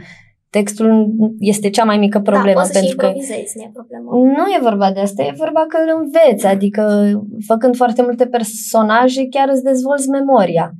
[0.50, 1.10] Textul
[1.40, 2.62] este cea mai mică da, problemă.
[2.62, 4.12] Da, pentru că nu e problemă.
[4.12, 7.12] Nu e vorba de asta, e vorba că îl înveți, adică
[7.48, 10.74] făcând foarte multe personaje chiar îți dezvolți memoria.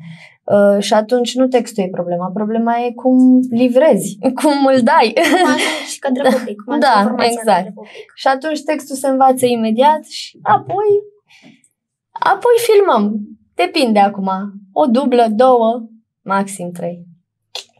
[0.44, 3.18] Uh, și atunci nu textul e problema, problema e cum
[3.50, 5.14] livrezi, cum îl dai.
[5.16, 5.58] Cum
[5.92, 6.62] și către da, public.
[6.62, 7.72] Cum da, exact.
[8.16, 10.90] Și atunci textul se învață imediat și apoi,
[12.12, 13.20] apoi filmăm.
[13.56, 14.30] Depinde acum.
[14.74, 15.90] O dublă, două,
[16.22, 17.06] maxim trei.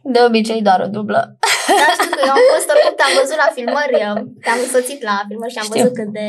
[0.02, 1.36] De obicei doar o dublă.
[1.80, 3.96] Da, știu că eu am fost, oricum te-am văzut la filmări,
[4.44, 5.76] te-am însoțit la filmări și am știu.
[5.76, 6.28] văzut cât de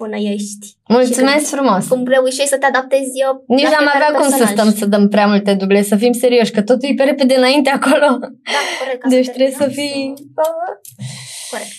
[0.00, 0.64] până ești.
[0.96, 1.82] Mulțumesc frumos!
[1.92, 5.26] Cum reușești să te adaptezi eu Nici n-am avea cum să stăm să dăm prea
[5.32, 8.08] multe duble, să fim serioși, că totul e pe repede înainte acolo.
[8.54, 9.02] Da, corect.
[9.14, 10.14] Deci trebuie să fii...
[11.50, 11.78] Corect.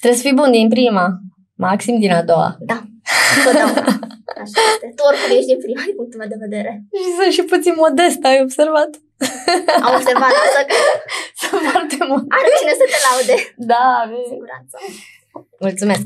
[0.00, 1.06] Trebuie să fii bun din prima,
[1.66, 2.56] maxim din a doua.
[2.70, 2.78] Da,
[3.44, 3.84] totdeauna.
[4.44, 4.86] Așa este.
[4.96, 6.70] Tu oricum ești din prima, din punctul meu de vedere.
[7.00, 8.90] Și sunt și puțin modest, ai observat?
[9.86, 10.76] Am observat asta că
[11.40, 12.24] sunt foarte mult.
[12.36, 13.36] Are cine să te laude.
[13.72, 13.86] Da,
[14.32, 14.74] siguranță.
[15.66, 16.04] Mulțumesc.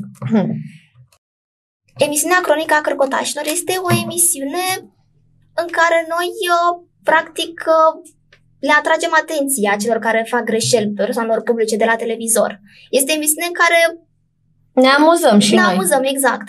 [2.07, 4.65] Emisiunea Cronica Cărcotașilor este o emisiune
[5.61, 6.71] în care noi, uh,
[7.03, 7.91] practic, uh,
[8.59, 12.59] le atragem atenția celor care fac greșeli persoanelor publice de la televizor.
[12.89, 13.79] Este o emisiune în care
[14.83, 15.69] ne amuzăm și ne noi.
[15.69, 16.47] Ne amuzăm, exact.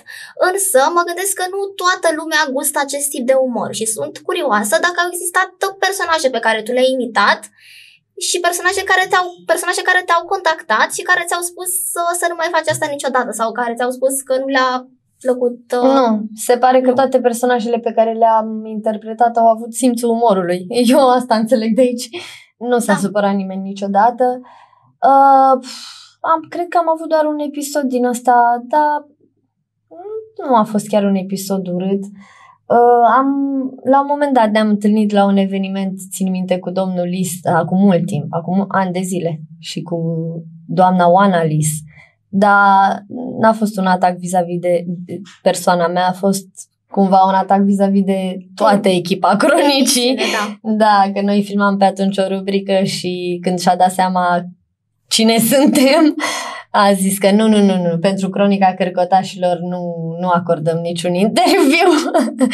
[0.51, 4.75] Însă mă gândesc că nu toată lumea gustă acest tip de umor și sunt curioasă
[4.87, 5.51] dacă au existat
[5.85, 7.41] personaje pe care tu le-ai imitat
[8.29, 12.37] și personaje care te-au, personaje care te-au contactat și care ți-au spus să, să nu
[12.41, 14.73] mai faci asta niciodată sau care ți-au spus că nu le-a
[15.25, 15.59] plăcut.
[15.81, 15.89] Uh...
[15.97, 16.07] Nu,
[16.47, 16.99] se pare că nu.
[17.01, 20.61] toate personajele pe care le-am interpretat au avut simțul umorului.
[20.95, 22.07] Eu asta înțeleg de aici.
[22.71, 22.99] Nu s-a da.
[22.99, 24.25] supărat nimeni niciodată.
[25.11, 25.65] Uh,
[26.21, 29.07] am, cred că am avut doar un episod din ăsta, dar
[30.49, 32.03] nu a fost chiar un episod urât.
[32.67, 33.29] Uh, am,
[33.85, 37.79] la un moment dat ne-am întâlnit la un eveniment, țin minte, cu domnul Lis, acum
[37.79, 39.99] mult timp, acum ani de zile, și cu
[40.67, 41.69] doamna Oana Lis.
[42.29, 43.05] Dar
[43.41, 44.85] n-a fost un atac vis-a-vis de
[45.43, 46.47] persoana mea, a fost
[46.91, 50.15] cumva un atac vis-a-vis de toată echipa cronicii.
[50.15, 50.73] Da.
[50.73, 54.43] Da, că noi filmam pe atunci o rubrică și când și-a dat seama
[55.09, 56.15] cine suntem,
[56.71, 59.81] a zis că nu, nu, nu, nu, pentru cronica cărcotașilor nu,
[60.21, 61.91] nu acordăm niciun interviu.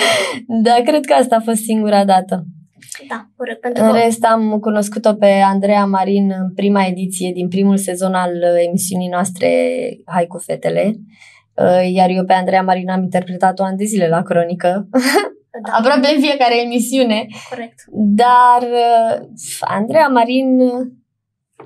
[0.65, 2.45] Dar cred că asta a fost singura dată.
[3.09, 3.61] Da, corect.
[3.61, 8.15] Pentru În că rest am cunoscut-o pe Andreea Marin în prima ediție din primul sezon
[8.15, 9.49] al uh, emisiunii noastre
[10.07, 10.95] Hai cu fetele.
[11.55, 14.89] Uh, Iar eu pe Andreea Marin am interpretat-o ani de zile la cronică,
[15.63, 17.27] da, aproape în fiecare emisiune.
[17.49, 17.85] corect.
[17.93, 19.27] Dar uh,
[19.61, 20.87] Andreea Marin uh,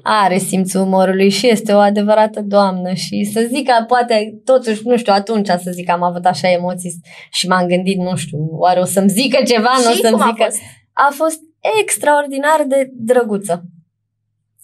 [0.02, 4.96] are simțul umorului și este o adevărată doamnă și să zic că poate totuși, nu
[4.96, 8.80] știu, atunci să zic că am avut așa emoții și m-am gândit, nu știu, oare
[8.80, 10.44] o să-mi zică ceva, nu o și să-mi cum a zică...
[10.44, 10.58] fost?
[10.92, 11.38] A fost
[11.80, 13.62] extraordinar de drăguță.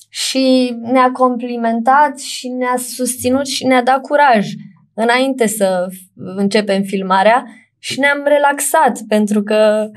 [0.08, 4.48] Și ne-a complimentat și ne-a susținut și ne-a dat curaj
[4.94, 7.44] înainte să începem filmarea
[7.78, 9.88] și ne-am relaxat pentru că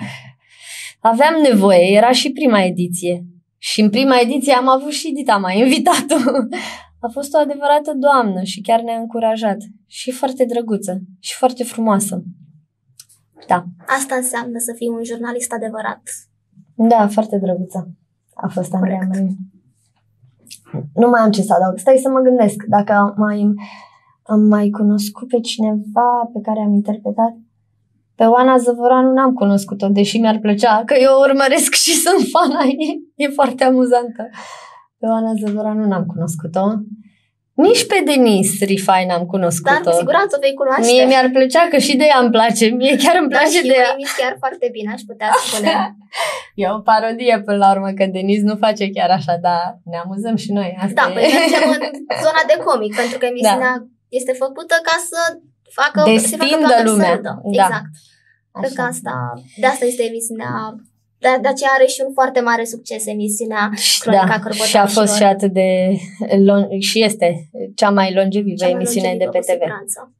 [0.99, 3.23] aveam nevoie, era și prima ediție.
[3.57, 6.15] Și în prima ediție am avut și Dita, m-a invitat-o.
[7.05, 9.57] A fost o adevărată doamnă și chiar ne-a încurajat.
[9.85, 12.23] Și foarte drăguță și foarte frumoasă.
[13.47, 16.01] Da, Asta înseamnă să fii un jurnalist adevărat.
[16.75, 17.89] da, foarte drăguță.
[18.33, 19.13] A fost Andreea Corect.
[19.15, 19.37] Marin.
[20.93, 21.77] Nu mai am ce să adaug.
[21.77, 23.53] Stai să mă gândesc dacă am mai,
[24.23, 27.37] am mai cunoscut pe cineva pe care am interpretat.
[28.17, 32.61] Pe Oana Zăvoranu n-am cunoscut-o, deși mi-ar plăcea, că eu o urmăresc și sunt fana
[32.63, 32.93] ei.
[33.15, 34.23] E foarte amuzantă.
[34.99, 36.65] Pe Oana Zăvoranu n-am cunoscut-o.
[37.67, 39.89] Nici pe Denis Rifai n-am Dar cunoscut-o.
[39.89, 40.91] cu siguranță o vei cunoaște.
[40.91, 42.65] Mie mi-ar plăcea că și de ea îmi place.
[42.81, 43.91] Mie chiar îmi da, place și de ea.
[44.03, 45.73] eu chiar foarte bine, aș putea spune.
[46.61, 50.35] E o parodie până la urmă, că Denis nu face chiar așa, dar ne amuzăm
[50.43, 50.69] și noi.
[50.85, 51.13] Asta Da, e.
[51.15, 51.83] păi mergem în
[52.25, 53.73] zona de comic, pentru că emisiunea
[54.19, 55.19] este făcută ca să
[55.79, 57.15] facă să se facă Destindă toată să lumea.
[57.15, 57.41] râdă.
[57.43, 57.63] Da.
[57.63, 57.91] Exact.
[58.59, 58.89] Cred că Așa.
[58.89, 60.51] asta, de asta este emisiunea,
[61.19, 64.67] de, de aceea are și un foarte mare succes emisiunea Cronica Da, Cărbotașilor.
[64.67, 65.69] și a fost și atât de
[66.45, 69.51] long, și este cea mai longevivă cea mai emisiune de longevivă, pe cu TV.
[69.51, 70.11] siguranță.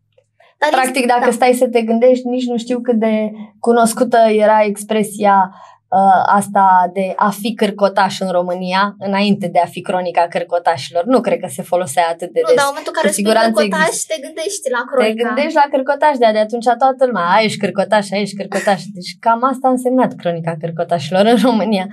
[0.59, 1.31] Dar Practic, este- dacă da.
[1.31, 5.76] stai să te gândești, nici nu știu cât de cunoscută era expresia uh,
[6.25, 11.03] asta de a fi cârcotaș în România, înainte de a fi cronica cârcotașilor.
[11.03, 12.55] Nu cred că se folosea atât de Nu, des.
[12.55, 14.13] dar în momentul în care Cu spui siguranță cârcotaș, există.
[14.13, 15.23] te gândești la Te cronica.
[15.27, 18.81] gândești la cârcotaș, de de atunci toată lumea, a, ești cârcotaș, a, ești cârcotaș.
[18.97, 21.85] Deci cam asta a însemnat cronica cârcotașilor în România.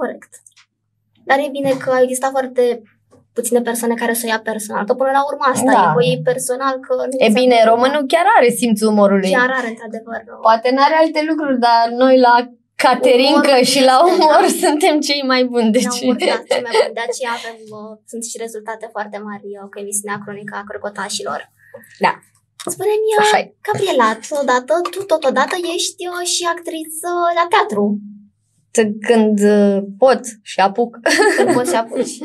[0.00, 0.30] Corect.
[1.28, 2.62] Dar e bine că au existat foarte
[3.36, 4.84] puține persoane care să o ia personal.
[4.88, 5.84] Că până la urmă asta Da.
[5.92, 7.70] e, o iei personal că nu E ți-a bine, plăcut.
[7.72, 9.30] românul chiar are simțul umorului.
[9.38, 10.20] Chiar are, într-adevăr.
[10.46, 12.34] Poate n-are alte lucruri, dar noi la
[12.88, 14.52] caterincă Umor și la este, umor da.
[14.64, 15.70] suntem cei mai buni.
[15.76, 15.98] Deci...
[16.22, 16.32] Deci...
[16.32, 16.92] Da, cel mai bun.
[16.98, 21.40] De aceea avem, uh, sunt și rezultate foarte mari uh, cu emisiunea Cronica a Crocotașilor.
[22.04, 22.12] Da.
[22.74, 23.44] Spune-mi, uh, Așa e.
[23.66, 24.08] Gabriela,
[24.42, 27.84] odată, tu totodată ești uh, și actriță la teatru.
[29.08, 30.92] Când uh, pot și apuc.
[31.36, 32.16] Când poți și apuci.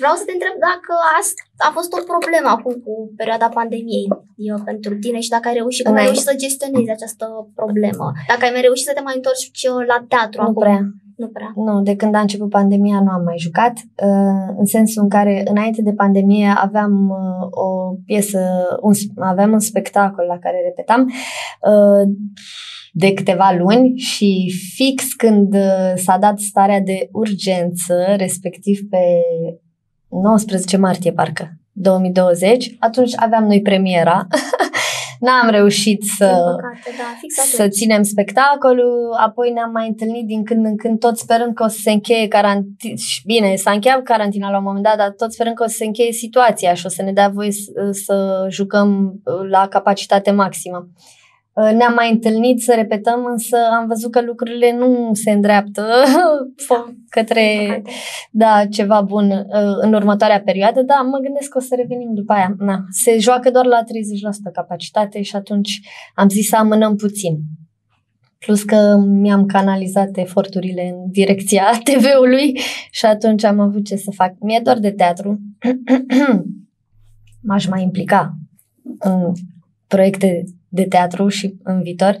[0.00, 4.58] Vreau să te întreb dacă asta a fost o problemă acum cu perioada pandemiei eu,
[4.70, 6.20] pentru tine și dacă ai reușit, cum ai Înainte.
[6.22, 7.24] reușit să gestionezi această
[7.60, 8.06] problemă.
[8.30, 10.62] Dacă ai mai reușit să te mai întorci uh, la teatru Nu acum.
[10.64, 10.80] prea.
[11.16, 11.52] Nu prea.
[11.54, 13.72] Nu, de când a început pandemia nu am mai jucat,
[14.08, 18.40] uh, în sensul în care înainte de pandemie aveam uh, o piesă,
[18.80, 18.92] un,
[19.32, 21.02] aveam un spectacol la care repetam
[21.70, 22.08] uh,
[22.96, 28.98] de câteva luni și fix când uh, s-a dat starea de urgență, respectiv pe
[30.08, 34.26] 19 martie parcă, 2020, atunci aveam noi premiera.
[35.20, 37.74] N-am reușit să Din păcate, da, fix să atunci.
[37.74, 41.78] ținem spectacolul, apoi ne-am mai întâlnit din când în când, tot sperând că o să
[41.82, 42.94] se încheie carantina.
[43.24, 45.84] Bine, s-a încheiat carantina la un moment dat, dar tot sperând că o să se
[45.84, 50.88] încheie situația și o să ne dea voie să, să jucăm uh, la capacitate maximă.
[50.88, 51.22] Uh,
[51.54, 55.86] Ne-am mai întâlnit să repetăm, însă am văzut că lucrurile nu se îndreaptă
[57.08, 57.90] către Din păcate.
[58.30, 62.32] da, ceva bun uh, în următoarea perioadă, da, mă gândesc că o să revenim după
[62.32, 62.54] aia.
[62.58, 63.82] Na, se joacă doar la
[64.48, 65.80] 30% capacitate și atunci
[66.14, 67.38] am zis să amânăm puțin.
[68.38, 72.58] Plus că mi-am canalizat eforturile în direcția TV-ului
[72.90, 74.32] și atunci am avut ce să fac.
[74.40, 75.40] Mi-e doar de teatru.
[77.48, 78.34] M-aș mai implica
[78.98, 79.32] în
[79.94, 82.16] proiecte de teatru și în viitor,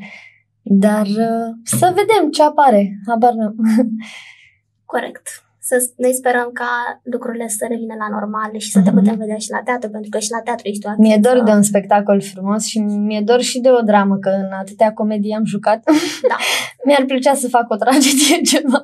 [0.62, 2.98] dar uh, să vedem ce apare.
[3.06, 3.54] Habar n-am.
[4.94, 5.26] Corect.
[5.58, 8.98] Să, noi sperăm ca lucrurile să revină la normale și să te Mhm.
[8.98, 11.08] putem vedea și la teatru, pentru că și la teatru ești o actriță.
[11.08, 14.52] Mi-e dor de un spectacol frumos și mi-e dor și de o dramă, că în
[14.52, 15.82] atâtea comedii am jucat.
[16.30, 16.36] Da.
[16.86, 18.78] Mi-ar plăcea să fac o tragedie ceva.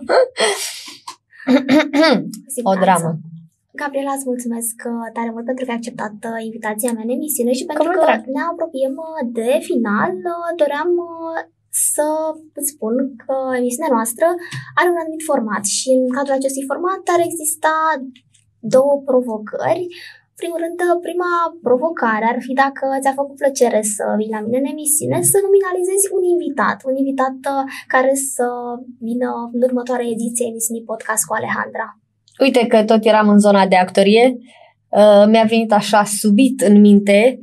[1.45, 2.81] Cu o siguranță.
[2.85, 3.19] dramă.
[3.83, 7.53] Gabriela, îți mulțumesc uh, tare mult pentru că ai acceptat uh, invitația mea în emisiune
[7.59, 8.21] și pentru Cu mult că drag.
[8.37, 10.13] ne apropiem uh, de final.
[10.35, 11.39] Uh, Doream uh,
[11.93, 12.07] să
[12.59, 14.27] îți spun că emisiunea noastră
[14.79, 17.75] are un anumit format și în cadrul acestui format ar exista
[18.75, 19.85] două provocări.
[20.33, 21.33] În primul rând, uh, prima
[21.67, 26.07] provocare ar fi dacă ți-a făcut plăcere să vii la mine în emisiune, să nominalizezi
[26.17, 27.63] un invitat, un invitat uh,
[27.95, 28.47] care să
[29.09, 31.89] vină în următoarea ediție a emisiunii podcast cu Alejandra.
[32.41, 34.37] Uite că tot eram în zona de actorie,
[34.89, 37.39] uh, mi-a venit așa subit în minte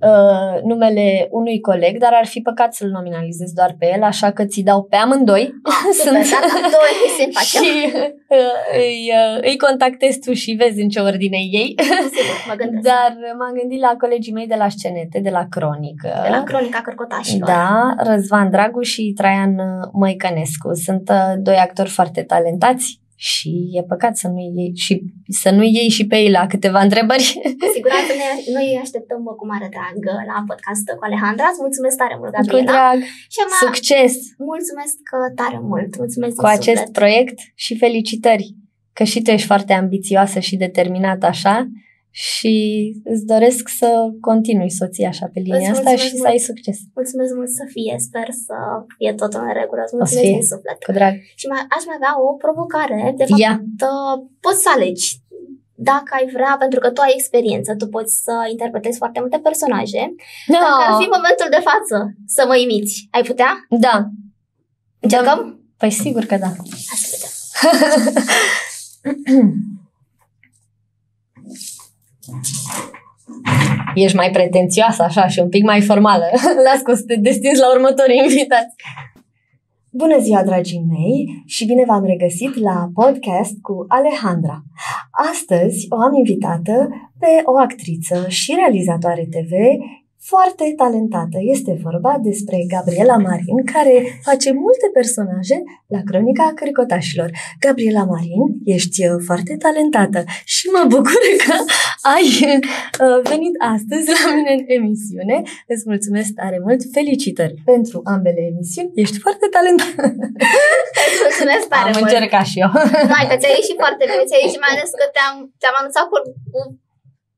[0.00, 4.44] uh, numele unui coleg, dar ar fi păcat să-l nominalizez doar pe el, așa că
[4.44, 5.52] ți dau pe amândoi.
[6.04, 7.62] Super, data doi se facem.
[7.62, 8.36] și uh,
[8.76, 11.74] îi, uh, îi contactezi tu și vezi în ce ordine ei.
[11.78, 12.84] Sigur, mă gândesc.
[12.90, 16.20] Dar m-am gândit la colegii mei de la scenete, de la Cronică.
[16.22, 17.48] De la Cronica Cărcotașilor.
[17.48, 19.54] Da, Răzvan Dragu și Traian
[19.92, 20.74] Măicănescu.
[20.74, 24.92] Sunt uh, doi actori foarte talentați și e păcat să nu iei și,
[25.42, 27.26] să nu iei și pe ei la câteva întrebări.
[27.62, 29.96] Cu siguranță ne, noi așteptăm cu mare drag
[30.30, 31.46] la podcast cu Alejandra.
[31.50, 32.70] Îți mulțumesc tare mult, Cu Gabriela.
[32.72, 32.98] drag,
[33.34, 34.12] Și mea, succes
[34.52, 34.96] mulțumesc
[35.40, 35.90] tare mult.
[36.02, 36.98] Mulțumesc cu din acest suflet.
[37.00, 38.46] proiect și felicitări
[38.96, 41.54] că și tu ești foarte ambițioasă și determinată așa
[42.10, 42.54] și
[43.04, 46.28] îți doresc să continui soția așa pe linia Îți asta mulțumesc și să mult.
[46.30, 46.78] ai succes.
[46.94, 47.94] Mulțumesc mult să fie.
[48.06, 48.56] Sper să
[48.96, 49.80] fie totul în regulă.
[49.82, 50.36] Îți să mulțumesc fie.
[50.38, 50.78] din suflet.
[50.88, 51.14] Cu drag.
[51.40, 52.98] Și mai, aș mai avea o provocare.
[53.20, 53.54] De fapt, Ia.
[53.90, 55.08] uh, poți să alegi
[55.82, 60.02] dacă ai vrea, pentru că tu ai experiență, tu poți să interpretezi foarte multe personaje.
[60.46, 61.96] Dacă ar fi momentul de față
[62.26, 63.50] să mă imiți, ai putea?
[63.86, 63.94] Da.
[65.00, 65.38] Încercăm?
[65.76, 66.46] Păi sigur că da.
[66.90, 67.28] Hai să vedem.
[73.94, 76.24] Ești mai pretențioasă așa și un pic mai formală.
[76.66, 78.74] Las că o să te destinzi la următorii invitați.
[79.92, 84.62] Bună ziua, dragii mei, și bine v-am regăsit la podcast cu Alejandra.
[85.30, 86.88] Astăzi o am invitată
[87.18, 89.52] pe o actriță și realizatoare TV
[90.22, 91.38] foarte talentată.
[91.54, 93.94] Este vorba despre Gabriela Marin, care
[94.28, 95.56] face multe personaje
[95.94, 97.30] la Cronica Cărcotașilor.
[97.64, 98.42] Gabriela Marin,
[98.76, 100.20] ești uh, foarte talentată
[100.54, 101.54] și mă bucur că
[102.14, 105.36] ai uh, venit astăzi la mine în emisiune.
[105.72, 106.80] Îți mulțumesc tare mult.
[106.96, 108.90] Felicitări pentru ambele emisiuni.
[109.04, 110.02] Ești foarte talentată.
[111.06, 112.06] Îți mulțumesc tare Am mult.
[112.06, 112.70] încercat și eu.
[113.16, 116.18] Hai că ți-a ieșit foarte bine, ți-a ieșit mai ales că te-am, te-am anunțat cu,
[116.52, 116.60] cu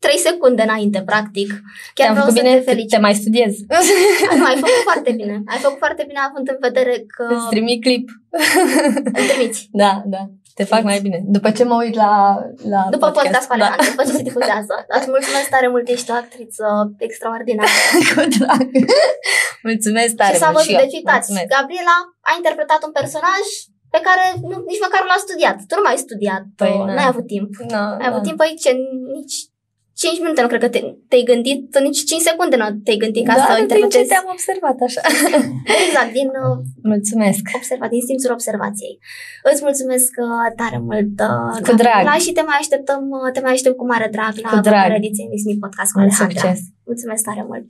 [0.04, 1.48] 3 secunde înainte, practic.
[1.96, 2.90] Chiar Te-am vreau făcut să bine, te felicit.
[2.90, 3.52] te mai studiez.
[4.38, 5.34] Nu, ai făcut foarte bine.
[5.52, 8.06] Ai făcut foarte bine având în vedere că Îți trimit clip.
[9.18, 9.60] îl trimiți.
[9.82, 10.22] Da, da.
[10.58, 11.18] Te fac mai bine.
[11.36, 12.12] După ce mă uit la,
[12.74, 13.64] la După podcast cu da.
[13.64, 14.74] Alejandra, după ce se difuzează.
[14.88, 16.66] Dar îți mulțumesc tare mult, ești o actriță
[17.06, 17.74] extraordinară.
[18.14, 18.68] Cu drag.
[19.68, 20.84] Mulțumesc tare și s-a mult și văzut, eu.
[20.84, 21.48] deci uitați, Mulțumesc.
[21.56, 21.96] Gabriela
[22.28, 23.44] a interpretat un personaj
[23.94, 25.56] pe care nu, nici măcar nu l-a studiat.
[25.68, 26.94] Tu nu mai ai studiat, Păi, tu na.
[26.96, 27.50] n-ai avut timp.
[27.74, 28.66] No, Ai avut timp aici,
[29.16, 29.36] nici
[30.04, 33.34] 5 minute nu cred că te, te-ai gândit, nici 5 secunde nu te-ai gândit ca
[33.34, 34.10] da, să din ce interpretezi.
[34.12, 35.02] te-am observat așa.
[35.84, 36.56] Exact, din uh,
[36.92, 37.42] Mulțumesc.
[37.60, 38.94] observat, din simțul observației.
[39.50, 41.96] Îți mulțumesc uh, tare mult, uh, Cu drag.
[41.98, 44.64] Gabriela, și te mai așteptăm, uh, te mai aștept cu mare drag la Cu drag.
[44.64, 46.30] următoarea ediție emisiunii podcast cu Mult Alejandra.
[46.32, 46.58] succes.
[46.90, 47.68] Mulțumesc tare mult!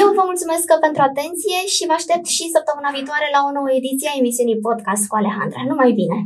[0.00, 4.08] Eu vă mulțumesc pentru atenție și vă aștept și săptămâna viitoare la o nouă ediție
[4.10, 5.60] a emisiunii podcast cu Alejandra.
[5.70, 6.18] Numai bine!